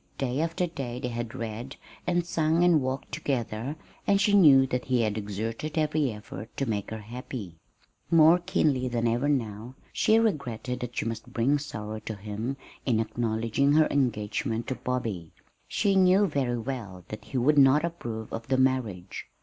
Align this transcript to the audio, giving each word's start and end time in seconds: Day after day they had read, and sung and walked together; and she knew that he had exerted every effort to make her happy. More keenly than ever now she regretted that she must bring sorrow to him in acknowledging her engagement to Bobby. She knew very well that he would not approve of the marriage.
Day 0.17 0.39
after 0.41 0.65
day 0.65 0.99
they 0.99 1.09
had 1.09 1.35
read, 1.35 1.75
and 2.07 2.25
sung 2.25 2.63
and 2.63 2.81
walked 2.81 3.11
together; 3.11 3.75
and 4.07 4.19
she 4.19 4.33
knew 4.33 4.65
that 4.65 4.85
he 4.85 5.01
had 5.03 5.15
exerted 5.15 5.77
every 5.77 6.11
effort 6.11 6.49
to 6.57 6.65
make 6.65 6.89
her 6.89 6.97
happy. 6.97 7.57
More 8.09 8.39
keenly 8.39 8.87
than 8.87 9.07
ever 9.07 9.29
now 9.29 9.75
she 9.93 10.17
regretted 10.17 10.79
that 10.79 10.95
she 10.97 11.05
must 11.05 11.31
bring 11.31 11.59
sorrow 11.59 11.99
to 11.99 12.15
him 12.15 12.57
in 12.83 12.99
acknowledging 12.99 13.73
her 13.73 13.85
engagement 13.91 14.65
to 14.69 14.73
Bobby. 14.73 15.33
She 15.67 15.95
knew 15.95 16.25
very 16.25 16.57
well 16.57 17.05
that 17.09 17.25
he 17.25 17.37
would 17.37 17.59
not 17.59 17.85
approve 17.85 18.33
of 18.33 18.47
the 18.47 18.57
marriage. 18.57 19.27